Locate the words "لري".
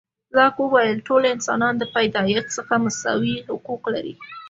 3.93-4.13